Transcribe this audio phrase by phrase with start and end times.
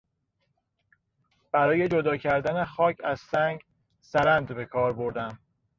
[1.51, 3.63] برای جدا کردن خاک از سنگ
[4.01, 5.39] سرند بهکار بردم.